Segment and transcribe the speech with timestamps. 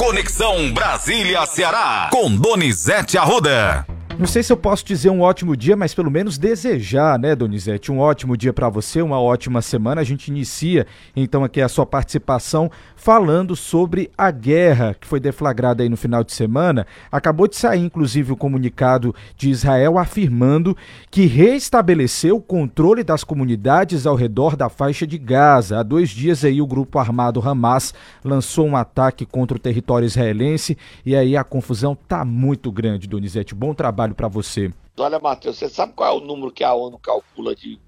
[0.00, 3.86] Conexão Brasília-Ceará, com Donizete Arruda.
[4.20, 7.90] Não sei se eu posso dizer um ótimo dia, mas pelo menos desejar, né, Donizete?
[7.90, 10.02] Um ótimo dia para você, uma ótima semana.
[10.02, 15.82] A gente inicia então aqui a sua participação falando sobre a guerra que foi deflagrada
[15.82, 16.86] aí no final de semana.
[17.10, 20.76] Acabou de sair, inclusive, o comunicado de Israel afirmando
[21.10, 25.80] que reestabeleceu o controle das comunidades ao redor da faixa de Gaza.
[25.80, 30.76] Há dois dias aí o grupo armado Hamas lançou um ataque contra o território israelense
[31.06, 33.54] e aí a confusão tá muito grande, Donizete.
[33.54, 34.72] Bom trabalho trabalho para você?
[34.98, 37.78] Olha, Matheus, você sabe qual é o número que a ONU calcula de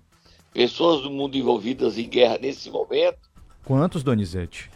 [0.52, 3.18] pessoas do mundo envolvidas em guerra nesse momento?
[3.64, 4.70] Quantos, Donizete?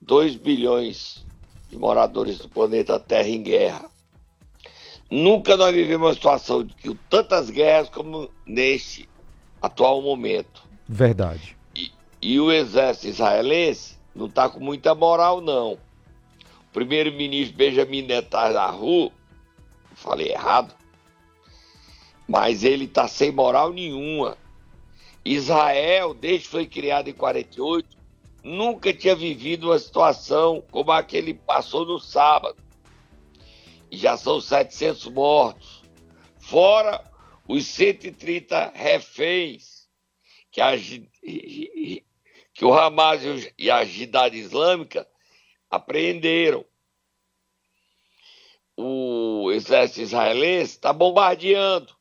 [0.00, 1.24] 2 bilhões
[1.68, 3.90] de moradores do planeta Terra em guerra.
[5.10, 9.08] Nunca nós vivemos uma situação de tantas guerras como neste
[9.60, 10.62] atual momento.
[10.88, 11.56] Verdade.
[11.74, 11.90] E,
[12.22, 15.72] e o exército israelense não está com muita moral, não.
[15.74, 19.12] O primeiro-ministro Benjamin Netanyahu
[19.96, 20.74] falei errado,
[22.28, 24.36] mas ele está sem moral nenhuma.
[25.24, 27.96] Israel, desde que foi criado em 48,
[28.44, 32.62] nunca tinha vivido uma situação como a que ele passou no sábado.
[33.90, 35.82] E já são 700 mortos,
[36.38, 37.02] fora
[37.48, 39.88] os 130 reféns
[40.50, 43.22] que, a, que o Hamas
[43.56, 45.06] e a Jihad Islâmica
[45.70, 46.64] apreenderam
[48.76, 51.96] o exército israelense está bombardeando,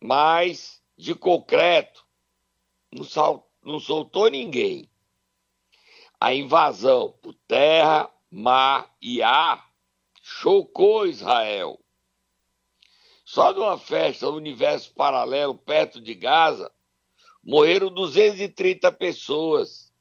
[0.00, 2.04] mas de concreto
[2.92, 4.90] não, sal, não soltou ninguém.
[6.20, 9.68] A invasão por terra, mar e ar
[10.22, 11.80] chocou Israel.
[13.24, 16.70] Só numa festa no universo paralelo perto de Gaza,
[17.42, 19.92] morreram 230 pessoas.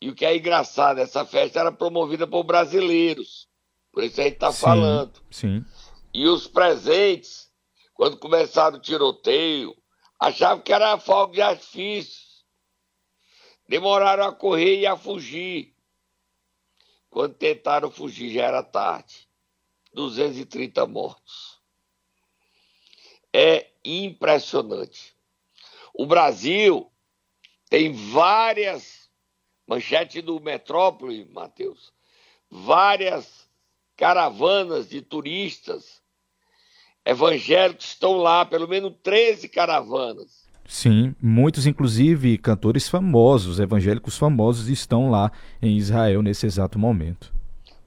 [0.00, 3.47] E o que é engraçado, essa festa era promovida por brasileiros.
[3.92, 5.20] Por isso a gente está falando.
[5.30, 5.64] Sim.
[6.12, 7.50] E os presentes,
[7.94, 9.76] quando começaram o tiroteio,
[10.18, 12.26] achavam que era fogo de artifício.
[13.68, 15.74] Demoraram a correr e a fugir.
[17.10, 19.28] Quando tentaram fugir, já era tarde.
[19.92, 21.60] 230 mortos.
[23.32, 25.14] É impressionante.
[25.94, 26.90] O Brasil
[27.68, 29.10] tem várias
[29.66, 31.92] manchetes do Metrópole, Matheus,
[32.50, 33.47] várias
[33.98, 36.00] caravanas de turistas
[37.04, 40.46] evangélicos estão lá, pelo menos 13 caravanas.
[40.64, 47.34] Sim, muitos, inclusive cantores famosos, evangélicos famosos, estão lá em Israel nesse exato momento.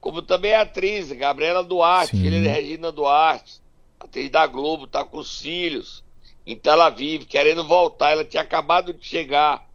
[0.01, 2.23] Como também a atriz Gabriela Duarte, Sim.
[2.23, 3.61] filha de Regina Duarte,
[3.99, 6.03] atriz da Globo, está com os filhos
[6.45, 8.11] em Tel Aviv, querendo voltar.
[8.11, 9.65] Ela tinha acabado de chegar.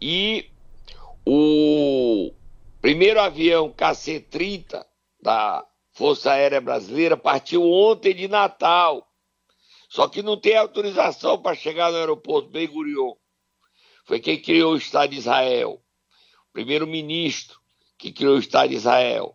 [0.00, 0.50] E
[1.24, 2.32] o
[2.82, 4.84] primeiro avião KC-30
[5.24, 9.10] da Força Aérea Brasileira partiu ontem de Natal.
[9.88, 13.14] Só que não tem autorização para chegar no aeroporto Ben Gurion.
[14.04, 15.82] Foi quem criou o Estado de Israel.
[16.50, 17.58] O primeiro-ministro
[17.96, 19.34] que criou o Estado de Israel.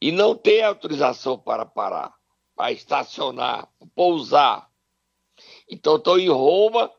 [0.00, 2.12] E não tem autorização para parar,
[2.56, 4.68] para estacionar, para pousar.
[5.70, 6.90] Então estão em Roma,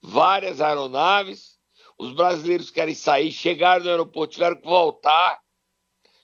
[0.00, 1.58] várias aeronaves.
[1.98, 5.43] Os brasileiros querem sair, chegaram no aeroporto, tiveram que voltar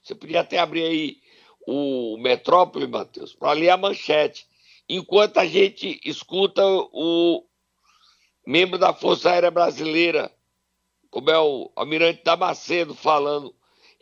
[0.03, 1.17] você podia até abrir aí
[1.67, 4.47] o Metrópole, Matheus, para ler a manchete.
[4.89, 7.45] Enquanto a gente escuta o
[8.47, 10.33] membro da Força Aérea Brasileira,
[11.11, 13.55] como é o Almirante Damasceno, falando,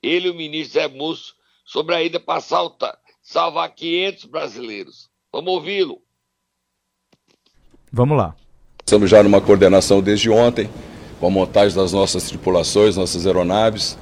[0.03, 2.41] ele e o ministro Zé Múcio, sobre a ida para
[3.23, 5.11] salvar 500 brasileiros.
[5.33, 6.01] Vamos ouvi-lo.
[7.93, 8.35] Vamos lá.
[8.81, 10.71] Estamos já numa coordenação desde ontem,
[11.21, 13.99] com a montagem das nossas tripulações, nossas aeronaves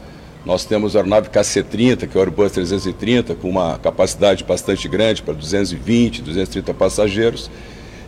[0.47, 5.21] nós temos a aeronave KC-30, que é o Airbus 330, com uma capacidade bastante grande,
[5.21, 7.51] para 220, 230 passageiros,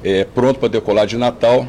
[0.05, 1.67] é, pronto para decolar de Natal,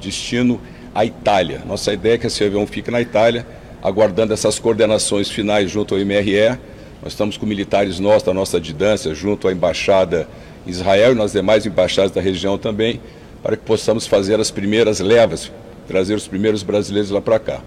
[0.00, 0.60] destino
[0.92, 1.62] à Itália.
[1.64, 3.46] Nossa ideia é que esse avião fique na Itália,
[3.80, 6.58] aguardando essas coordenações finais junto ao MRE.
[7.00, 10.28] Nós estamos com militares nossos, da nossa distância, junto à Embaixada
[10.66, 13.00] Israel e nas demais embaixadas da região também,
[13.40, 15.52] para que possamos fazer as primeiras levas,
[15.86, 17.60] trazer os primeiros brasileiros lá para cá.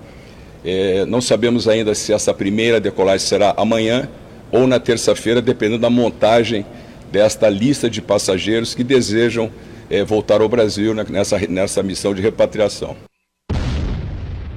[0.64, 4.08] É, não sabemos ainda se essa primeira decolagem será amanhã
[4.52, 6.66] ou na terça-feira, dependendo da montagem
[7.12, 9.52] desta lista de passageiros que desejam
[9.90, 12.96] é, voltar ao Brasil nessa, nessa missão de repatriação.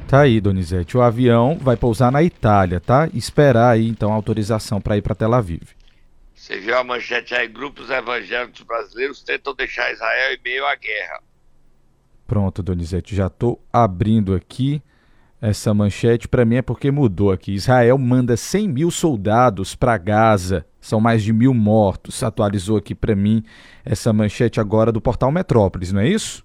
[0.07, 0.97] Tá aí, Donizete.
[0.97, 3.09] O avião vai pousar na Itália, tá?
[3.13, 5.63] Esperar aí então a autorização para ir para Tel Aviv.
[6.35, 7.49] Você viu a manchete aí?
[7.49, 11.21] Grupos evangélicos brasileiros tentam deixar Israel em meio à guerra.
[12.27, 13.17] Pronto, Donizete.
[13.17, 14.83] Já estou abrindo aqui
[15.45, 17.53] essa manchete para mim é porque mudou aqui.
[17.53, 22.23] Israel manda 100 mil soldados para Gaza, são mais de mil mortos.
[22.23, 23.45] Atualizou aqui para mim
[23.85, 26.43] essa manchete agora do portal Metrópolis, não é isso?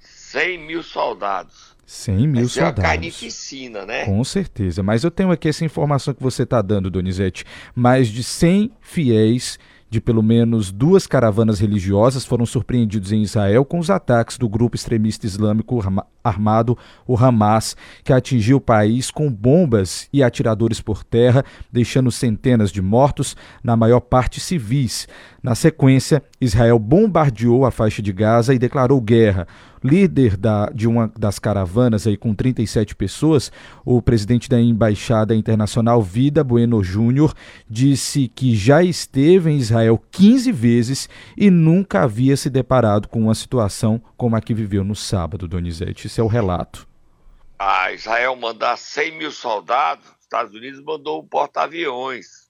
[0.00, 1.76] 100 mil soldados.
[1.86, 2.78] 100 mil Essa soldados.
[2.78, 4.04] É uma carnificina, né?
[4.04, 4.82] Com certeza.
[4.82, 7.44] Mas eu tenho aqui essa informação que você está dando, Donizete.
[7.72, 9.58] Mais de 100 fiéis
[9.94, 14.74] de pelo menos duas caravanas religiosas foram surpreendidos em Israel com os ataques do grupo
[14.74, 15.80] extremista islâmico
[16.24, 16.76] armado,
[17.06, 22.82] o Hamas, que atingiu o país com bombas e atiradores por terra, deixando centenas de
[22.82, 25.06] mortos, na maior parte civis.
[25.44, 29.46] Na sequência, Israel bombardeou a faixa de Gaza e declarou guerra.
[29.82, 33.52] Líder da, de uma das caravanas aí com 37 pessoas,
[33.84, 37.34] o presidente da Embaixada Internacional Vida Bueno Júnior
[37.68, 43.34] disse que já esteve em Israel 15 vezes e nunca havia se deparado com uma
[43.34, 46.06] situação como a que viveu no sábado, Donizete.
[46.06, 46.88] Esse é o relato.
[47.58, 52.48] A Israel mandar 100 mil soldados, os Estados Unidos mandou um porta-aviões.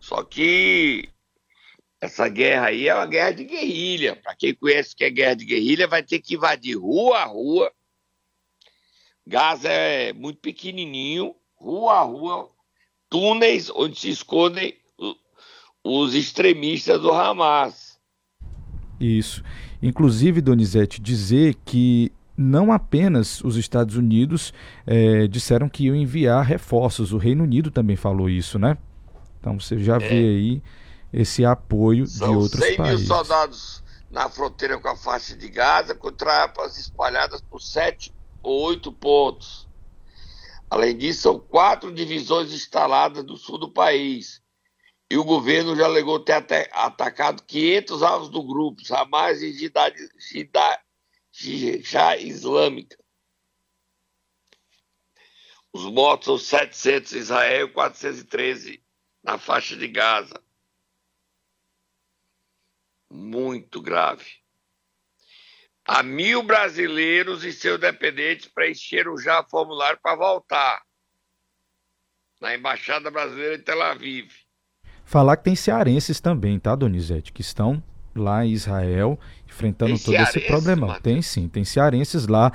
[0.00, 1.08] Só que
[2.00, 4.16] essa guerra aí é uma guerra de guerrilha.
[4.16, 7.70] Para quem conhece que é guerra de guerrilha, vai ter que invadir rua a rua.
[9.26, 12.50] Gaza é muito pequenininho, rua a rua,
[13.08, 14.74] túneis onde se escondem
[15.84, 17.98] os extremistas do Hamas.
[18.98, 19.42] Isso.
[19.82, 24.52] Inclusive, Donizete, dizer que não apenas os Estados Unidos
[24.86, 28.76] é, disseram que iam enviar reforços, o Reino Unido também falou isso, né?
[29.38, 29.98] Então você já é.
[29.98, 30.62] vê aí
[31.12, 32.98] esse apoio São de outros 100 países.
[33.00, 38.12] 100 mil soldados na fronteira com a faixa de Gaza, com tropas espalhadas por sete
[38.42, 39.68] ou oito pontos.
[40.68, 44.40] Além disso, são quatro divisões instaladas no sul do país.
[45.10, 49.96] E o governo já alegou ter até atacado 500 alvos do grupo, Hamas e Jihad
[52.20, 52.96] Islâmica.
[55.72, 58.82] Os mortos são 700 em Israel e 413
[59.22, 60.40] na faixa de Gaza
[63.10, 64.26] muito grave.
[65.84, 70.82] Há mil brasileiros e seus dependentes preencheram já formulário para voltar
[72.40, 74.30] na Embaixada Brasileira em Tel Aviv.
[75.04, 77.32] Falar que tem cearenses também, tá, Donizete?
[77.32, 77.82] Que estão
[78.14, 79.18] lá em Israel
[79.60, 80.98] enfrentando tem todo esse problema.
[81.00, 82.52] Tem sim, tem cearenses lá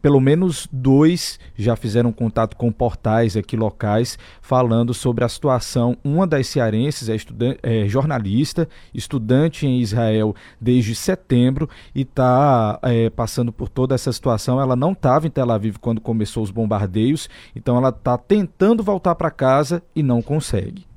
[0.00, 5.98] pelo menos dois já fizeram contato com portais aqui locais falando sobre a situação.
[6.02, 7.16] Uma das cearenses é,
[7.62, 14.58] é jornalista, estudante em Israel desde setembro e está é, passando por toda essa situação.
[14.60, 19.14] Ela não estava em Tel Aviv quando começou os bombardeios, então ela está tentando voltar
[19.14, 20.91] para casa e não consegue.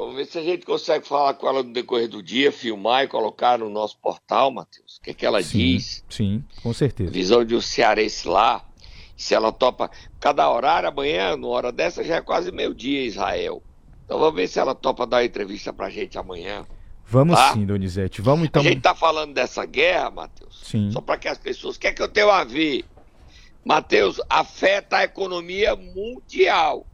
[0.00, 3.06] Vamos ver se a gente consegue falar com ela no decorrer do dia, filmar e
[3.06, 4.96] colocar no nosso portal, Matheus.
[4.96, 6.02] O que, é que ela sim, diz?
[6.08, 7.10] Sim, com certeza.
[7.10, 8.64] Visão de um cearense lá.
[9.14, 9.90] Se ela topa.
[10.18, 13.62] Cada horário, amanhã, numa hora dessa, já é quase meio-dia Israel.
[14.06, 16.64] Então vamos ver se ela topa dar uma entrevista pra gente amanhã.
[17.04, 17.52] Vamos tá?
[17.52, 18.22] sim, Donizete.
[18.22, 18.62] Vamos então.
[18.62, 20.62] A gente tá falando dessa guerra, Matheus.
[20.64, 20.90] Sim.
[20.92, 21.76] Só para que as pessoas.
[21.76, 22.86] O que é que eu tenho a ver?
[23.62, 26.86] Matheus, afeta a economia mundial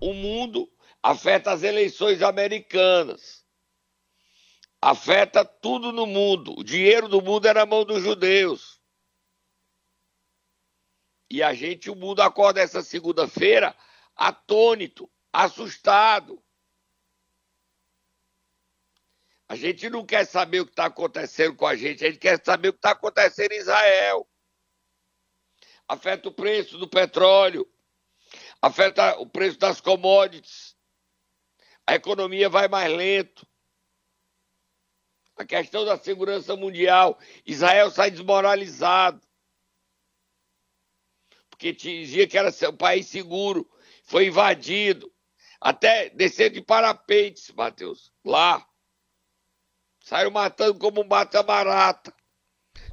[0.00, 0.70] o mundo,
[1.02, 3.44] afeta as eleições americanas,
[4.80, 6.54] afeta tudo no mundo.
[6.58, 8.80] O dinheiro do mundo é na mão dos judeus.
[11.30, 13.76] E a gente, o mundo acorda essa segunda-feira
[14.14, 16.42] atônito, assustado.
[19.48, 22.42] A gente não quer saber o que está acontecendo com a gente, a gente quer
[22.42, 24.26] saber o que está acontecendo em Israel.
[25.86, 27.68] Afeta o preço do petróleo,
[28.60, 30.76] afeta o preço das commodities,
[31.86, 33.46] a economia vai mais lento.
[35.36, 39.20] A questão da segurança mundial, Israel sai desmoralizado.
[41.50, 43.70] Porque dizia que era um país seguro,
[44.04, 45.12] foi invadido,
[45.60, 48.66] até descendo de parapentes, Matheus, lá.
[50.00, 52.14] Saiu matando como mata barata.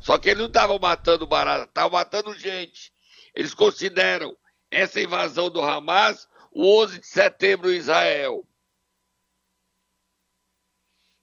[0.01, 2.93] Só que eles não estavam matando barata, estavam matando gente.
[3.33, 4.37] Eles consideram
[4.73, 8.47] essa invasão do Hamas o 11 de setembro em Israel.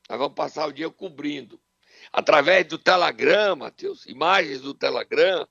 [0.09, 1.61] Nós vamos passar o dia cobrindo.
[2.12, 5.47] Através do Telegram, Matheus, imagens do Telegram,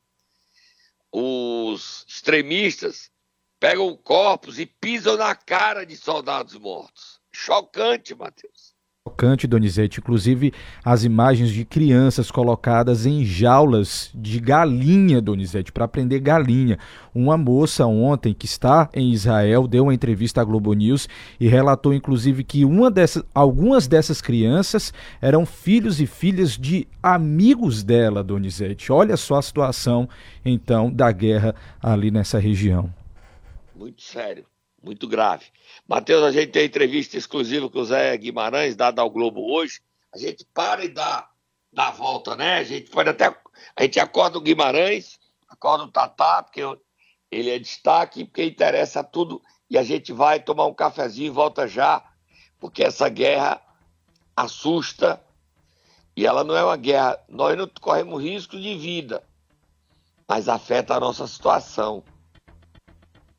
[1.11, 3.11] os extremistas
[3.59, 7.21] pegam corpos e pisam na cara de soldados mortos.
[7.31, 8.75] Chocante, Matheus.
[9.09, 9.99] Chocante, Donizete.
[9.99, 10.53] Inclusive,
[10.85, 16.77] as imagens de crianças colocadas em jaulas de galinha, Donizete, para prender galinha.
[17.13, 21.93] Uma moça ontem que está em Israel deu uma entrevista à Globo News e relatou,
[21.93, 28.91] inclusive, que uma dessas, algumas dessas crianças eram filhos e filhas de amigos dela, Donizete.
[28.91, 30.07] Olha só a situação,
[30.45, 32.93] então, da guerra ali nessa região.
[33.75, 34.45] Muito sério,
[34.81, 35.45] muito grave.
[35.87, 39.81] Matheus, a gente tem entrevista exclusiva com o Zé Guimarães, dada ao Globo hoje.
[40.13, 41.29] A gente para e dá,
[41.71, 42.55] dá a volta, né?
[42.55, 43.35] A gente pode até.
[43.75, 46.61] A gente acorda o Guimarães, acorda o Tatá, porque
[47.31, 49.41] ele é destaque, porque interessa tudo.
[49.69, 52.03] E a gente vai tomar um cafezinho e volta já,
[52.59, 53.61] porque essa guerra
[54.35, 55.23] assusta
[56.15, 57.19] e ela não é uma guerra.
[57.29, 59.23] Nós não corremos risco de vida,
[60.27, 62.03] mas afeta a nossa situação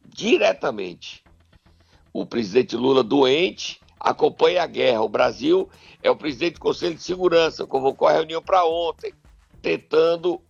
[0.06, 1.24] diretamente
[2.12, 5.02] o presidente Lula doente, acompanha a guerra.
[5.02, 5.68] O Brasil
[6.02, 9.12] é o presidente do Conselho de Segurança, convocou a reunião para ontem,
[9.62, 10.40] tentando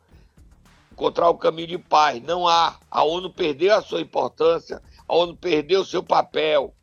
[0.93, 2.23] encontrar o caminho de paz.
[2.23, 2.79] Não há.
[2.91, 6.75] A ONU perdeu a sua importância, a ONU perdeu o seu papel.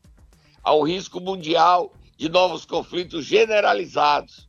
[0.63, 4.47] Há um risco mundial de novos conflitos generalizados.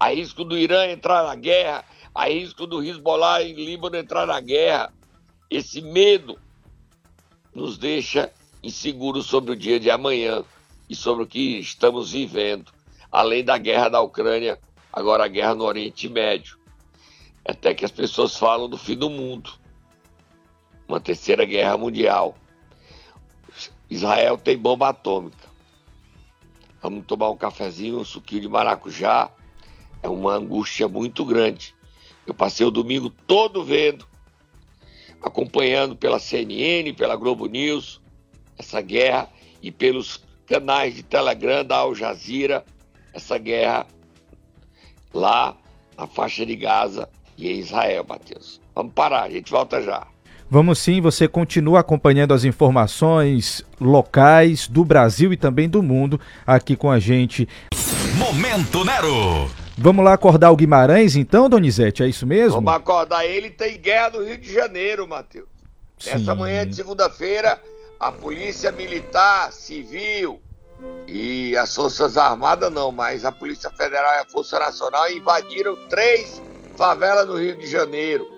[0.00, 4.40] Há risco do Irã entrar na guerra, há risco do Hezbollah em Líbano entrar na
[4.40, 4.92] guerra.
[5.48, 6.38] Esse medo
[7.54, 10.44] nos deixa inseguro sobre o dia de amanhã
[10.88, 12.70] e sobre o que estamos vivendo,
[13.10, 14.58] além da guerra da Ucrânia,
[14.92, 16.58] agora a guerra no Oriente Médio.
[17.44, 19.52] Até que as pessoas falam do fim do mundo,
[20.86, 22.36] uma terceira guerra mundial.
[23.90, 25.50] Israel tem bomba atômica.
[26.82, 29.30] Vamos tomar um cafezinho, um suquinho de maracujá.
[30.02, 31.74] É uma angústia muito grande.
[32.26, 34.06] Eu passei o domingo todo vendo,
[35.20, 38.01] acompanhando pela CNN, pela Globo News,
[38.62, 39.28] essa guerra
[39.60, 42.64] e pelos canais de Telegram da Al Jazeera,
[43.12, 43.86] essa guerra
[45.12, 45.56] lá
[45.98, 48.60] na faixa de Gaza e em Israel, Matheus.
[48.74, 50.06] Vamos parar, a gente volta já.
[50.48, 56.76] Vamos sim, você continua acompanhando as informações locais do Brasil e também do mundo aqui
[56.76, 57.48] com a gente.
[58.16, 59.50] Momento Nero!
[59.76, 62.56] Vamos lá acordar o Guimarães então, Donizete, é isso mesmo?
[62.60, 65.48] Vamos acordar ele, tem guerra no Rio de Janeiro, Matheus.
[66.04, 67.58] Essa manhã de segunda-feira,
[68.02, 70.42] a polícia militar, civil
[71.06, 76.42] e as forças armadas não, mas a Polícia Federal e a Força Nacional invadiram três
[76.76, 78.28] favelas no Rio de Janeiro.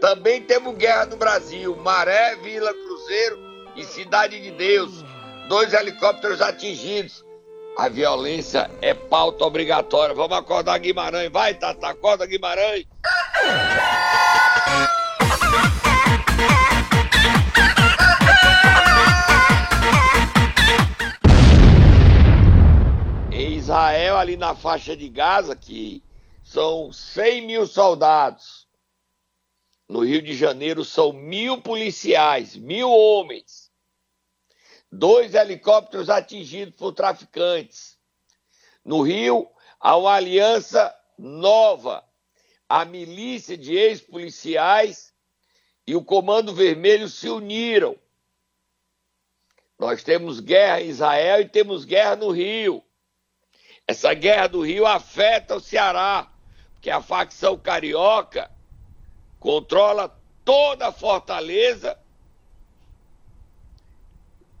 [0.00, 3.38] Também temos guerra no Brasil, Maré, Vila Cruzeiro
[3.76, 5.04] e Cidade de Deus.
[5.50, 7.22] Dois helicópteros atingidos.
[7.76, 10.14] A violência é pauta obrigatória.
[10.14, 11.30] Vamos acordar Guimarães.
[11.30, 12.86] Vai, Tata, acorda Guimarães.
[24.20, 26.02] Ali na faixa de Gaza, que
[26.44, 28.68] são 100 mil soldados.
[29.88, 33.70] No Rio de Janeiro são mil policiais, mil homens.
[34.90, 37.98] Dois helicópteros atingidos por traficantes.
[38.84, 39.48] No Rio,
[39.78, 42.04] há uma aliança nova.
[42.68, 45.12] A milícia de ex-policiais
[45.86, 47.96] e o Comando Vermelho se uniram.
[49.76, 52.84] Nós temos guerra em Israel e temos guerra no Rio.
[53.90, 56.30] Essa guerra do Rio afeta o Ceará,
[56.74, 58.48] porque a facção carioca
[59.40, 61.98] controla toda a fortaleza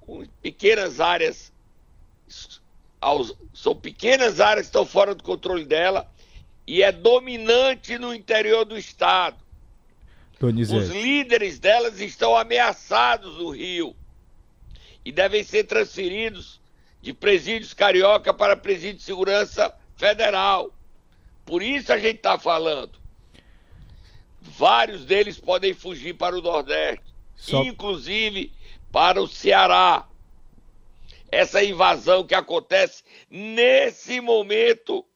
[0.00, 1.52] com pequenas áreas
[3.54, 6.10] são pequenas áreas que estão fora do controle dela
[6.66, 9.36] e é dominante no interior do estado.
[10.42, 13.94] Os líderes delas estão ameaçados no Rio
[15.04, 16.59] e devem ser transferidos
[17.00, 20.72] de presídios carioca para presídio de segurança federal.
[21.44, 22.98] Por isso a gente está falando.
[24.40, 27.62] Vários deles podem fugir para o Nordeste, Só...
[27.62, 28.52] inclusive
[28.90, 30.06] para o Ceará.
[31.30, 35.06] Essa invasão que acontece nesse momento.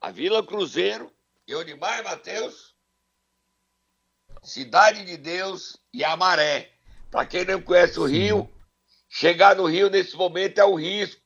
[0.00, 1.12] A Vila Cruzeiro
[1.48, 2.74] e onde mais, Mateus?
[4.42, 6.70] Cidade de Deus e Amaré.
[7.10, 8.52] Para quem não conhece o Rio,
[9.08, 11.22] Chegar no Rio nesse momento é um risco,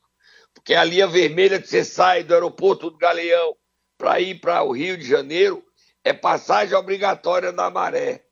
[0.53, 3.55] porque a linha vermelha que você sai do aeroporto do Galeão
[3.97, 5.63] para ir para o Rio de Janeiro
[6.03, 8.25] é passagem obrigatória na maré.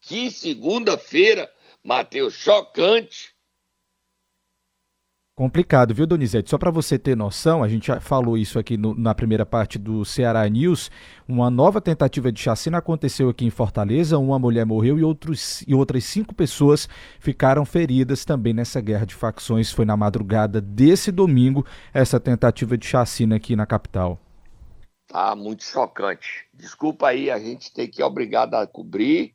[0.00, 3.35] Que segunda-feira, Matheus, chocante.
[5.38, 6.48] Complicado, viu, Donizete?
[6.48, 9.78] Só para você ter noção, a gente já falou isso aqui no, na primeira parte
[9.78, 10.90] do Ceará News.
[11.28, 14.16] Uma nova tentativa de chacina aconteceu aqui em Fortaleza.
[14.16, 16.88] Uma mulher morreu e, outros, e outras cinco pessoas
[17.20, 19.70] ficaram feridas também nessa guerra de facções.
[19.70, 24.18] Foi na madrugada desse domingo essa tentativa de chacina aqui na capital.
[25.06, 26.46] Tá muito chocante.
[26.54, 29.34] Desculpa aí, a gente tem que obrigado a cobrir.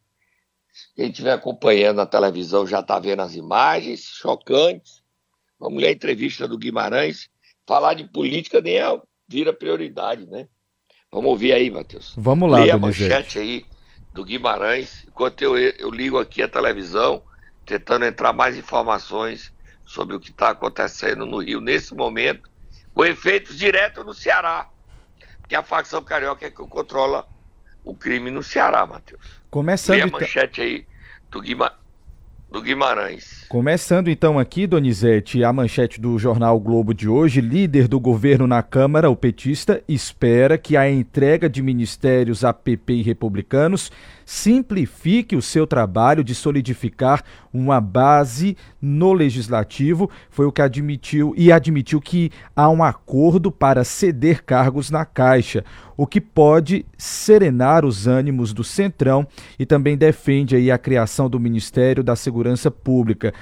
[0.96, 5.01] Quem estiver acompanhando na televisão já está vendo as imagens chocantes
[5.62, 7.30] Vamos ler a entrevista do Guimarães.
[7.68, 10.48] Falar de política nem é, vira prioridade, né?
[11.12, 12.16] Vamos ouvir aí, Matheus.
[12.18, 13.64] Vamos lá, Leia a manchete aí
[14.12, 17.22] do Guimarães, enquanto eu, eu ligo aqui a televisão,
[17.64, 19.54] tentando entrar mais informações
[19.86, 22.50] sobre o que está acontecendo no Rio nesse momento,
[22.94, 24.68] com efeitos diretos no Ceará.
[25.42, 27.28] Porque a facção carioca é que controla
[27.84, 29.42] o crime no Ceará, Matheus.
[29.52, 30.88] Começando Leia a manchete aí
[31.30, 31.81] do Guimarães
[32.52, 33.46] do Guimarães.
[33.48, 38.62] Começando então aqui, Donizete, a manchete do jornal Globo de hoje, líder do governo na
[38.62, 43.92] Câmara, o petista, espera que a entrega de ministérios a PP e republicanos
[44.32, 47.22] simplifique o seu trabalho de solidificar
[47.52, 50.10] uma base no legislativo.
[50.30, 55.66] Foi o que admitiu e admitiu que há um acordo para ceder cargos na Caixa,
[55.98, 59.28] o que pode serenar os ânimos do Centrão
[59.60, 63.34] e também defende aí a criação do Ministério da Segurança Pública.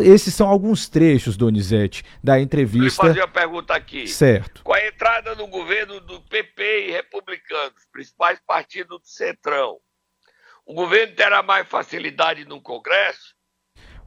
[0.00, 3.02] Esses são alguns trechos, Donizete, da entrevista.
[3.02, 4.08] Vou fazer uma pergunta aqui.
[4.08, 4.62] Certo.
[4.64, 9.76] Com a entrada no governo do PP e republicanos, principais partidos do Centrão,
[10.70, 13.34] o governo terá mais facilidade no Congresso?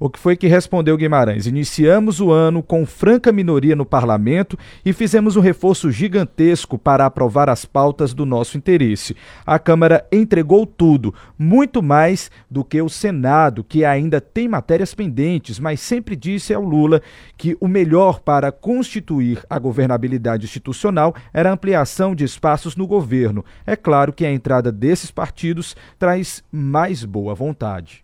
[0.04, 1.48] O que foi que respondeu Guimarães?
[1.48, 7.50] Iniciamos o ano com franca minoria no parlamento e fizemos um reforço gigantesco para aprovar
[7.50, 9.16] as pautas do nosso interesse.
[9.46, 15.58] A Câmara entregou tudo, muito mais do que o Senado, que ainda tem matérias pendentes,
[15.58, 17.02] mas sempre disse ao Lula
[17.38, 23.46] que o melhor para constituir a governabilidade institucional era a ampliação de espaços no governo.
[23.66, 28.04] É claro que a entrada desses partidos traz mais boa vontade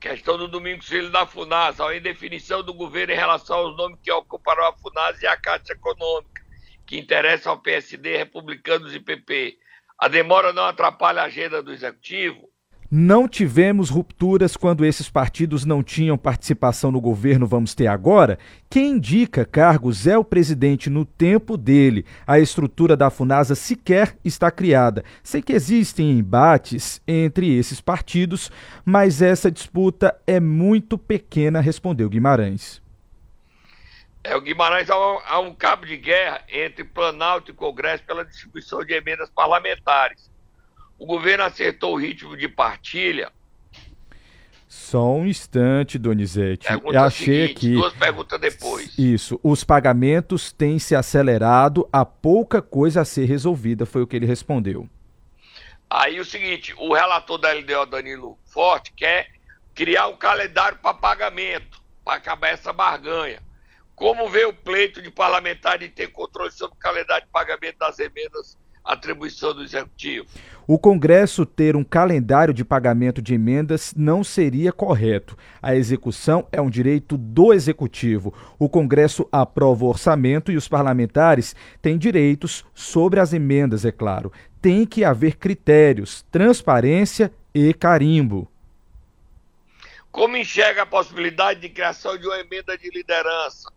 [0.00, 4.10] questão do Domingos Filho da FUNAS, a indefinição do governo em relação aos nomes que
[4.10, 6.40] ocuparão a FUNAS e a Caixa Econômica,
[6.86, 9.58] que interessam ao PSD, republicanos e PP.
[9.98, 12.49] A demora não atrapalha a agenda do Executivo?
[12.92, 18.36] Não tivemos rupturas quando esses partidos não tinham participação no governo, vamos ter agora?
[18.68, 22.04] Quem indica cargos é o presidente no tempo dele.
[22.26, 25.04] A estrutura da FUNASA sequer está criada.
[25.22, 28.50] Sei que existem embates entre esses partidos,
[28.84, 32.82] mas essa disputa é muito pequena, respondeu Guimarães.
[34.24, 38.24] É, o Guimarães há um, há um cabo de guerra entre Planalto e Congresso pela
[38.24, 40.28] distribuição de emendas parlamentares
[41.00, 43.32] o governo acertou o ritmo de partilha?
[44.68, 46.68] Só um instante, Donizete.
[46.68, 47.72] Pergunta Achei seguinte, aqui.
[47.72, 48.98] Duas perguntas depois.
[48.98, 49.40] Isso.
[49.42, 54.26] Os pagamentos têm se acelerado, há pouca coisa a ser resolvida, foi o que ele
[54.26, 54.88] respondeu.
[55.88, 59.28] Aí o seguinte: o relator da LDO, Danilo Forte, quer
[59.74, 63.42] criar um calendário para pagamento, para acabar essa barganha.
[63.96, 67.98] Como vê o pleito de parlamentar de ter controle sobre o calendário de pagamento das
[67.98, 70.26] emendas atribuição do Executivo.
[70.72, 75.36] O Congresso ter um calendário de pagamento de emendas não seria correto.
[75.60, 78.32] A execução é um direito do Executivo.
[78.56, 84.32] O Congresso aprova o orçamento e os parlamentares têm direitos sobre as emendas, é claro.
[84.62, 88.48] Tem que haver critérios, transparência e carimbo.
[90.12, 93.68] Como enxerga a possibilidade de criação de uma emenda de liderança?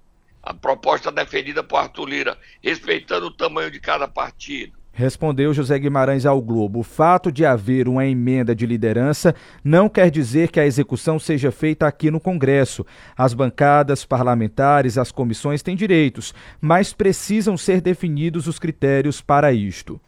[0.44, 4.83] A proposta defendida por Arthur Lira, respeitando o tamanho de cada partido.
[4.96, 10.12] Respondeu José Guimarães ao Globo: o fato de haver uma emenda de liderança não quer
[10.12, 12.86] dizer que a execução seja feita aqui no Congresso.
[13.18, 20.00] As bancadas parlamentares, as comissões têm direitos, mas precisam ser definidos os critérios para isto.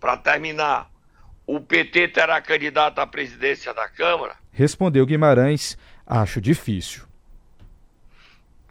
[0.00, 0.90] Para terminar,
[1.46, 4.34] o PT terá candidato à presidência da Câmara?
[4.50, 7.11] Respondeu Guimarães: acho difícil.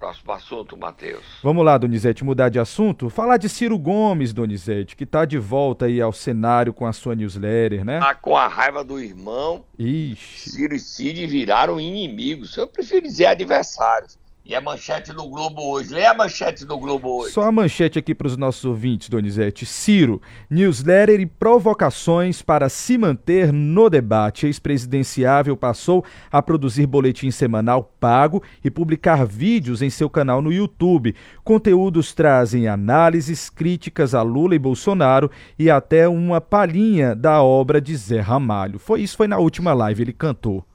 [0.01, 1.23] Próximo assunto, Matheus.
[1.43, 3.07] Vamos lá, Donizete, mudar de assunto.
[3.07, 7.13] Falar de Ciro Gomes, Donizete, que está de volta aí ao cenário com a sua
[7.13, 7.99] newsletter, né?
[7.99, 9.63] Tá com a raiva do irmão.
[9.77, 10.49] Ixi.
[10.49, 12.57] Ciro e Cid viraram inimigos.
[12.57, 14.17] Eu prefiro dizer adversários.
[14.43, 15.93] E a manchete do Globo hoje.
[15.93, 17.31] Lê a manchete do Globo hoje.
[17.31, 19.67] Só a manchete aqui para os nossos ouvintes, Donizete.
[19.67, 24.47] Ciro, newsletter e provocações para se manter no debate.
[24.47, 31.15] Ex-presidenciável passou a produzir boletim semanal pago e publicar vídeos em seu canal no YouTube.
[31.43, 37.95] Conteúdos trazem análises, críticas a Lula e Bolsonaro e até uma palhinha da obra de
[37.95, 38.79] Zé Ramalho.
[38.79, 40.65] Foi isso, foi na última live, ele cantou.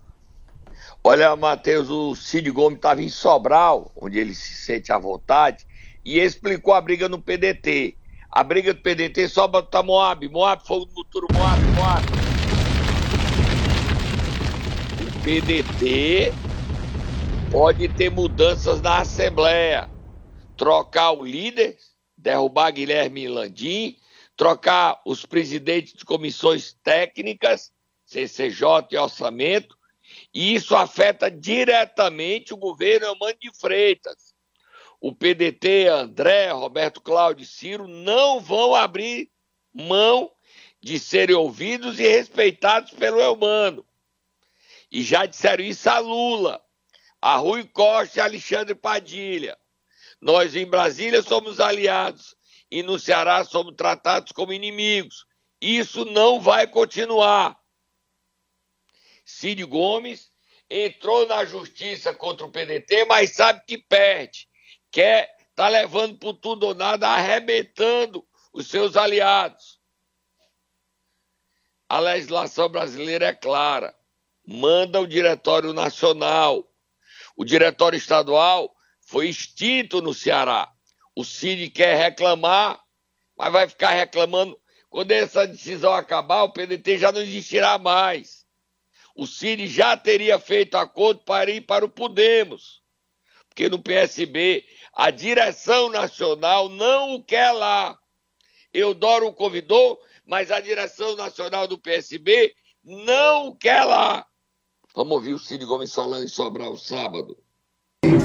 [1.08, 5.64] Olha, Matheus, o Cid Gomes estava em Sobral, onde ele se sente à vontade,
[6.04, 7.96] e explicou a briga no PDT.
[8.28, 12.04] A briga do PDT só botar Moab, Moab, fogo do futuro, Moab, Moab.
[15.00, 16.32] O PDT
[17.52, 19.88] pode ter mudanças na Assembleia.
[20.56, 21.78] Trocar o líder,
[22.18, 23.96] derrubar Guilherme Landim,
[24.36, 27.70] trocar os presidentes de comissões técnicas,
[28.04, 29.75] CCJ e orçamento,
[30.36, 34.34] e isso afeta diretamente o governo Eumano de Freitas.
[35.00, 39.30] O PDT, André, Roberto Cláudio e Ciro não vão abrir
[39.72, 40.30] mão
[40.78, 43.82] de serem ouvidos e respeitados pelo Eumano.
[44.92, 46.62] E já disseram isso a Lula,
[47.18, 49.56] a Rui Costa e Alexandre Padilha.
[50.20, 52.36] Nós em Brasília somos aliados
[52.70, 55.24] e no Ceará somos tratados como inimigos.
[55.62, 57.58] Isso não vai continuar.
[59.26, 60.30] Cid Gomes
[60.70, 64.48] entrou na justiça contra o PDT, mas sabe que perde.
[64.90, 69.80] Quer tá levando por tudo ou nada, arrebentando os seus aliados.
[71.88, 73.94] A legislação brasileira é clara.
[74.46, 76.64] Manda o Diretório Nacional.
[77.36, 80.72] O Diretório Estadual foi extinto no Ceará.
[81.16, 82.80] O Cid quer reclamar,
[83.36, 84.56] mas vai ficar reclamando.
[84.88, 88.45] Quando essa decisão acabar, o PDT já não existirá mais
[89.16, 92.82] o Cid já teria feito acordo para ir para o Podemos.
[93.48, 97.98] Porque no PSB a direção nacional não o quer lá.
[98.72, 104.26] Eudoro o convidou, mas a direção nacional do PSB não o quer lá.
[104.94, 107.36] Vamos ouvir o Cid Gomes falando em Sobral sábado.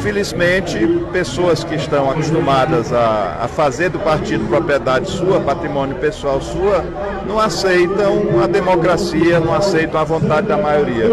[0.02, 0.78] Infelizmente,
[1.12, 6.84] pessoas que estão acostumadas a, a, fazer do partido propriedade sua, patrimônio pessoal sua,
[7.28, 11.06] não aceitam a democracia, não aceitam a vontade da maioria.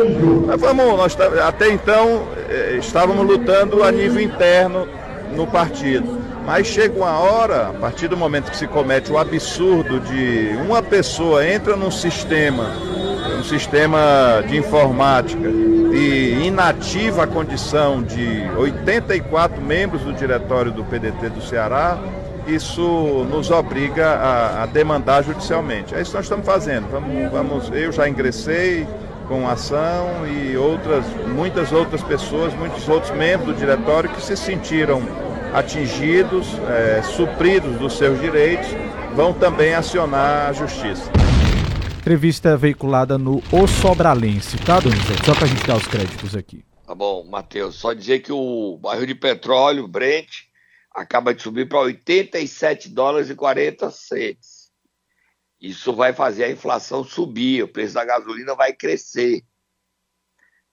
[0.46, 1.16] Mas vamos, nós
[1.46, 4.86] até então eh, estávamos lutando a nível interno
[5.34, 6.18] no partido.
[6.44, 10.82] Mas chega uma hora, a partir do momento que se comete o absurdo de uma
[10.82, 12.74] pessoa entra num sistema
[13.38, 21.30] um sistema de informática e inativa a condição de 84 membros do diretório do PDT
[21.30, 21.98] do Ceará,
[22.48, 25.94] isso nos obriga a, a demandar judicialmente.
[25.94, 26.88] É isso que nós estamos fazendo.
[26.90, 28.86] Vamos, vamos, eu já ingressei
[29.28, 35.02] com ação e outras, muitas outras pessoas, muitos outros membros do diretório que se sentiram
[35.54, 38.68] atingidos, é, supridos dos seus direitos,
[39.14, 41.27] vão também acionar a justiça.
[42.08, 45.26] Entrevista veiculada no O Sobralense, tá, Donizete?
[45.26, 46.64] Só pra gente dar os créditos aqui.
[46.86, 47.74] Tá bom, Matheus.
[47.74, 50.26] Só dizer que o barril de petróleo, Brent,
[50.90, 54.70] acaba de subir para 87 dólares e 40 cents.
[55.60, 59.42] Isso vai fazer a inflação subir, o preço da gasolina vai crescer.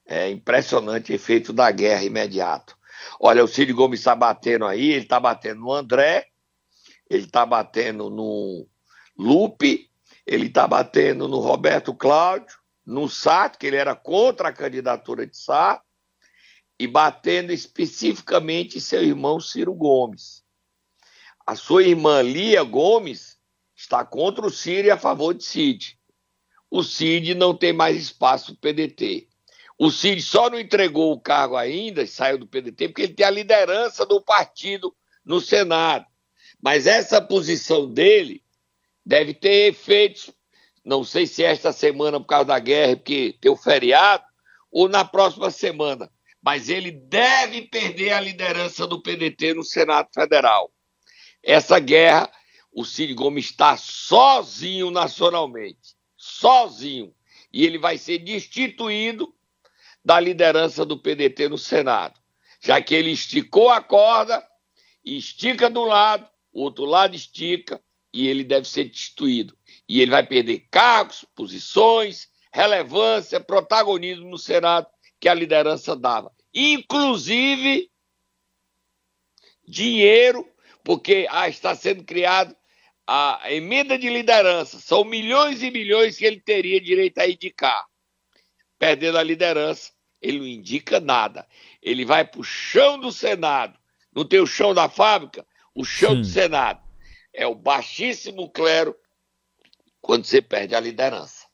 [0.08, 2.78] É impressionante o efeito da guerra imediato.
[3.20, 6.28] Olha, o Cid Gomes está batendo aí, ele está batendo no André,
[7.10, 8.66] ele está batendo no
[9.18, 9.90] Lupe,
[10.26, 15.38] ele está batendo no Roberto Cláudio, no Sato, que ele era contra a candidatura de
[15.38, 15.84] Sato,
[16.80, 20.44] e batendo especificamente seu irmão Ciro Gomes.
[21.46, 23.38] A sua irmã Lia Gomes
[23.76, 25.98] está contra o Ciro e a favor de Cid.
[26.70, 29.28] O Cid não tem mais espaço no PDT.
[29.78, 33.26] O Cid só não entregou o cargo ainda, e saiu do PDT, porque ele tem
[33.26, 36.06] a liderança do partido no Senado.
[36.62, 38.45] Mas essa posição dele
[39.06, 40.32] deve ter efeitos,
[40.84, 44.24] não sei se esta semana por causa da guerra, porque tem o feriado,
[44.72, 46.12] ou na próxima semana.
[46.42, 50.72] Mas ele deve perder a liderança do PDT no Senado Federal.
[51.42, 52.32] Essa guerra,
[52.72, 55.96] o Cid Gomes está sozinho nacionalmente.
[56.18, 57.14] Sozinho.
[57.52, 59.34] E ele vai ser destituído
[60.04, 62.20] da liderança do PDT no Senado.
[62.62, 64.46] Já que ele esticou a corda,
[65.04, 67.82] estica de um lado, o outro lado estica,
[68.16, 69.58] e ele deve ser destituído.
[69.90, 74.88] E ele vai perder cargos, posições, relevância, protagonismo no Senado
[75.20, 76.32] que a liderança dava.
[76.54, 77.92] Inclusive
[79.68, 80.48] dinheiro,
[80.82, 82.56] porque ah, está sendo criado
[83.06, 84.80] a emenda de liderança.
[84.80, 87.86] São milhões e milhões que ele teria direito a indicar.
[88.80, 91.46] Perdendo a liderança, ele não indica nada.
[91.82, 93.78] Ele vai para o chão do Senado.
[94.16, 95.46] Não tem o chão da fábrica?
[95.74, 96.22] O chão Sim.
[96.22, 96.85] do Senado
[97.36, 98.96] é o baixíssimo clero
[100.02, 101.46] quando você perde a liderança.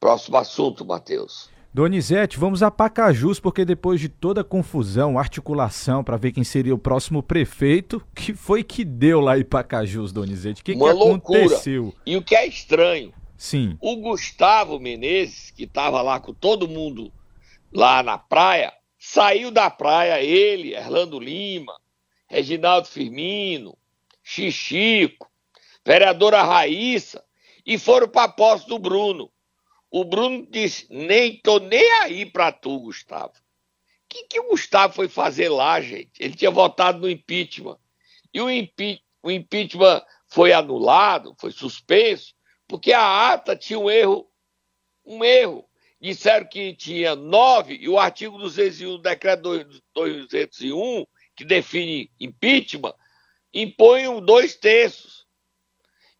[0.00, 1.48] Próximo assunto, Matheus.
[1.72, 6.74] Donizete, vamos a Pacajus, porque depois de toda a confusão, articulação para ver quem seria
[6.74, 10.62] o próximo prefeito, que foi que deu lá em Pacajus, Donizete?
[10.62, 11.40] O que, Uma que loucura.
[11.46, 11.92] aconteceu?
[12.06, 13.76] E o que é estranho, Sim.
[13.80, 17.12] o Gustavo Menezes, que estava lá com todo mundo
[17.72, 21.74] lá na praia, saiu da praia ele, Erlando Lima,
[22.28, 23.76] Reginaldo Firmino,
[24.24, 25.30] Xixico,
[25.84, 27.22] vereadora Raíssa,
[27.66, 29.30] e foram para a posse do Bruno.
[29.90, 33.34] O Bruno disse: nem tô nem aí para tu, Gustavo.
[33.34, 36.10] O que, que o Gustavo foi fazer lá, gente?
[36.18, 37.78] Ele tinha votado no impeachment.
[38.32, 42.34] E o, impe o impeachment foi anulado, foi suspenso,
[42.66, 44.28] porque a ata tinha um erro.
[45.04, 45.68] Um erro.
[46.00, 49.42] Disseram que tinha nove, e o artigo 201 do decreto
[49.94, 52.94] 201, que define impeachment,
[53.54, 55.24] impõe dois terços.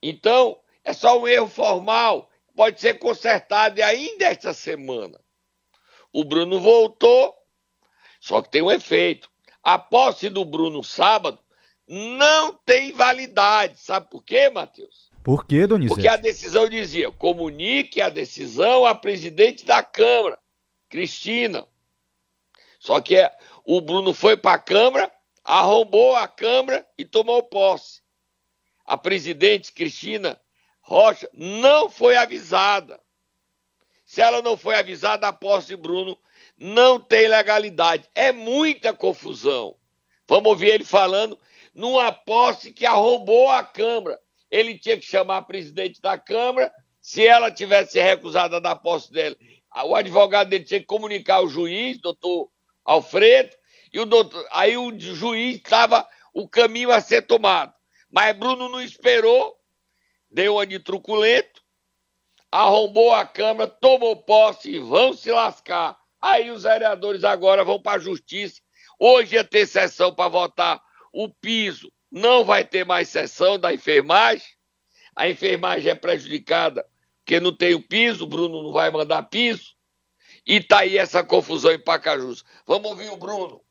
[0.00, 5.20] Então, é só um erro formal, pode ser consertado e ainda esta semana.
[6.12, 7.34] O Bruno voltou,
[8.20, 9.28] só que tem um efeito.
[9.62, 11.38] A posse do Bruno sábado
[11.88, 13.80] não tem validade.
[13.80, 15.10] Sabe por quê, Matheus?
[15.22, 15.94] Por quê, Donizete?
[15.94, 20.38] Porque a decisão dizia: comunique a decisão à presidente da Câmara,
[20.88, 21.66] Cristina.
[22.78, 25.10] Só que é, o Bruno foi para a Câmara,
[25.44, 28.02] arrombou a Câmara e tomou posse.
[28.86, 30.40] A presidente Cristina
[30.80, 33.00] Rocha não foi avisada.
[34.04, 36.18] Se ela não foi avisada, a posse de Bruno
[36.58, 38.08] não tem legalidade.
[38.14, 39.76] É muita confusão.
[40.26, 41.38] Vamos ouvir ele falando
[41.74, 44.18] numa posse que arrombou a Câmara.
[44.50, 46.72] Ele tinha que chamar a presidente da Câmara.
[47.00, 49.36] Se ela tivesse recusada da posse dele,
[49.84, 52.50] o advogado dele tinha que comunicar ao juiz, doutor
[52.84, 53.54] Alfredo,
[53.94, 57.72] e o doutor, aí o juiz estava o caminho a ser tomado.
[58.10, 59.56] Mas Bruno não esperou,
[60.28, 61.62] deu uma de truculento,
[62.50, 65.96] arrombou a Câmara, tomou posse e vão se lascar.
[66.20, 68.60] Aí os vereadores agora vão para a justiça.
[68.98, 71.92] Hoje ia ter sessão para votar o piso.
[72.10, 74.48] Não vai ter mais sessão da enfermagem.
[75.14, 76.84] A enfermagem é prejudicada
[77.24, 79.76] porque não tem o piso, o Bruno não vai mandar piso.
[80.44, 82.44] E tá aí essa confusão em Pacajus.
[82.66, 83.63] Vamos ouvir o Bruno.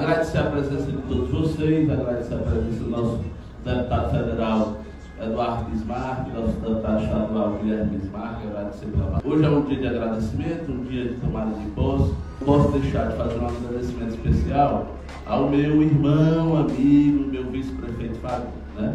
[0.00, 3.20] Agradecer a presença de todos vocês, agradecer a presença do nosso
[3.64, 4.76] deputado federal
[5.20, 10.70] Eduardo Bismarck, nosso deputado estadual Guilherme Bismarck, agradecer pela Hoje é um dia de agradecimento,
[10.70, 12.14] um dia de tomada de posse.
[12.44, 14.86] Posso deixar de fazer um agradecimento especial
[15.26, 18.94] ao meu irmão, amigo, meu vice-prefeito Fábio, né?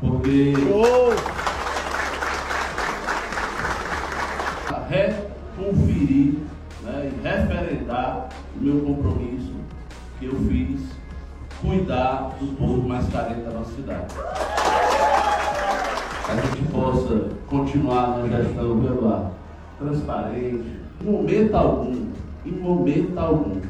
[0.00, 0.54] Porque.
[4.88, 6.38] Reconferir
[6.82, 9.29] né, e referendar o meu compromisso
[10.20, 10.80] que eu fiz
[11.60, 14.14] cuidar do povo mais carente da nossa cidade
[16.30, 19.32] a gente possa continuar na gestão regular,
[19.80, 22.06] transparente, em momento algum,
[22.46, 23.60] em momento algum,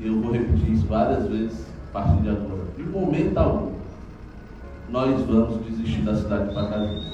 [0.00, 3.72] eu vou repetir isso várias vezes a partir de agora, em momento algum,
[4.88, 7.10] nós vamos desistir da cidade de Pacajus.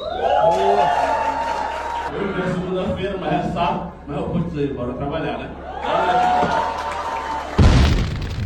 [2.12, 6.77] Eu é segunda-feira, mas é sábado, mas eu vou dizer, bora trabalhar, né?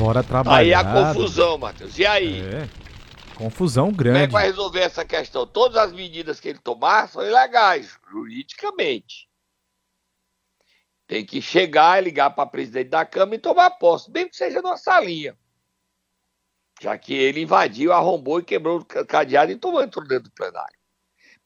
[0.02, 0.58] Bora trabalhar.
[0.58, 1.96] Aí a confusão, Matheus.
[1.96, 2.40] E aí?
[2.40, 2.68] É.
[3.36, 4.14] Confusão grande.
[4.14, 5.46] Como é que vai resolver essa questão?
[5.46, 9.28] Todas as medidas que ele tomar são ilegais, juridicamente.
[11.06, 14.60] Tem que chegar e ligar para presidente da Câmara e tomar posse, mesmo que seja
[14.60, 15.38] numa salinha.
[16.80, 20.76] Já que ele invadiu, arrombou e quebrou o cadeado e tomou entrou dentro do plenário.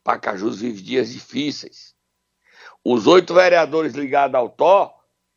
[0.03, 1.95] Pacajus vive dias difíceis.
[2.83, 4.95] Os oito vereadores ligados ao TO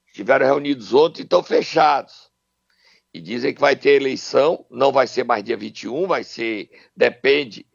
[0.08, 2.29] estiveram reunidos ontem e estão fechados
[3.14, 7.66] e dizem que vai ter eleição, não vai ser mais dia 21, vai ser, depende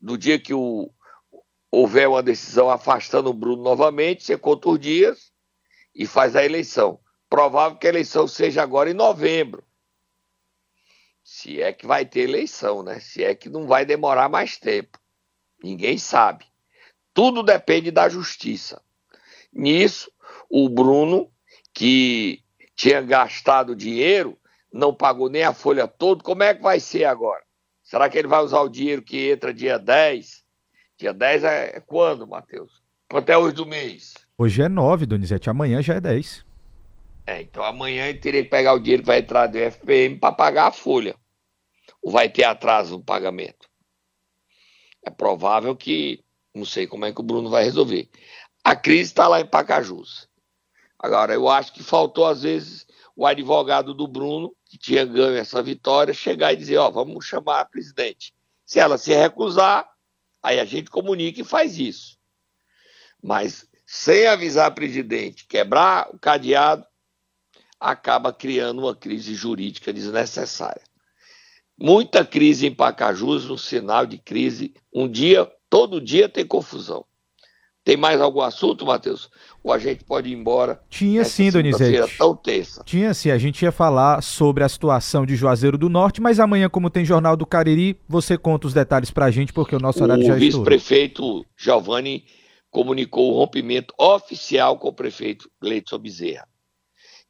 [0.00, 0.90] do dia que o,
[1.70, 5.32] houver uma decisão afastando o Bruno novamente, você conta os dias
[5.94, 7.00] e faz a eleição.
[7.28, 9.64] Provável que a eleição seja agora em novembro.
[11.22, 13.00] Se é que vai ter eleição, né?
[13.00, 15.00] Se é que não vai demorar mais tempo.
[15.62, 16.44] Ninguém sabe.
[17.14, 18.82] Tudo depende da justiça.
[19.52, 20.12] Nisso,
[20.50, 21.32] o Bruno,
[21.72, 22.44] que
[22.76, 24.38] tinha gastado dinheiro,
[24.74, 27.42] não pagou nem a folha toda, como é que vai ser agora?
[27.84, 30.42] Será que ele vai usar o dinheiro que entra dia 10?
[30.98, 32.82] Dia 10 é, é quando, Matheus?
[33.08, 34.14] Quanto é hoje do mês?
[34.36, 35.48] Hoje é 9, Donizete.
[35.48, 36.44] Amanhã já é 10.
[37.24, 40.34] É, então amanhã ele teria que pegar o dinheiro que vai entrar do FPM para
[40.34, 41.14] pagar a folha.
[42.02, 43.68] Ou vai ter atraso no pagamento?
[45.06, 46.24] É provável que.
[46.52, 48.08] Não sei como é que o Bruno vai resolver.
[48.64, 50.28] A crise está lá em Pacajus.
[50.98, 52.83] Agora, eu acho que faltou, às vezes,
[53.16, 57.60] o advogado do Bruno, que tinha ganho essa vitória, chegar e dizer: Ó, vamos chamar
[57.60, 58.34] a presidente.
[58.64, 59.88] Se ela se recusar,
[60.42, 62.18] aí a gente comunica e faz isso.
[63.22, 66.86] Mas sem avisar a presidente, quebrar o cadeado,
[67.78, 70.82] acaba criando uma crise jurídica desnecessária.
[71.76, 74.74] Muita crise em Pacajus, um sinal de crise.
[74.92, 77.04] Um dia, todo dia tem confusão.
[77.84, 79.28] Tem mais algum assunto, Matheus?
[79.62, 80.80] Ou a gente pode ir embora?
[80.88, 82.16] Tinha sim, Donizete.
[82.16, 82.40] tão.
[82.82, 83.30] Tinha sim.
[83.30, 87.04] A gente ia falar sobre a situação de Juazeiro do Norte, mas amanhã, como tem
[87.04, 90.32] Jornal do Cariri, você conta os detalhes pra gente, porque o nosso horário o já
[90.38, 90.62] estourou.
[90.62, 92.24] O vice-prefeito Giovanni
[92.70, 96.48] comunicou o rompimento oficial com o prefeito Gleidson Bezerra.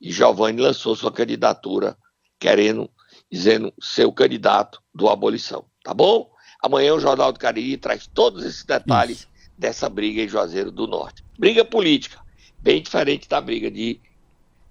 [0.01, 1.97] E Giovanni lançou sua candidatura,
[2.39, 2.89] querendo,
[3.31, 5.65] dizendo ser o candidato do abolição.
[5.83, 6.31] Tá bom?
[6.63, 10.87] Amanhã o Jornal do Cariri traz todos esses detalhes Isso dessa briga em Juazeiro do
[10.87, 11.25] Norte.
[11.39, 12.21] Briga política,
[12.59, 14.01] bem diferente da briga de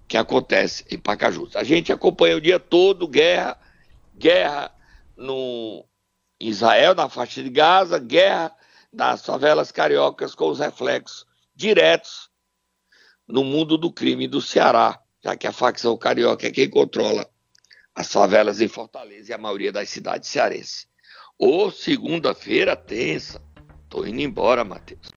[0.06, 1.56] que acontece em Pacajus.
[1.56, 3.58] A gente acompanha o dia todo guerra,
[4.14, 4.74] guerra
[5.16, 5.84] no
[6.38, 8.54] Israel, na faixa de Gaza, guerra
[8.92, 12.30] das favelas cariocas com os reflexos diretos
[13.26, 17.28] no mundo do crime do Ceará, já que a facção carioca é quem controla
[17.94, 20.86] as favelas em Fortaleza e a maioria das cidades cearenses.
[21.38, 23.40] Ô, segunda-feira tensa.
[23.94, 25.12] Tô indo embora, Matheus.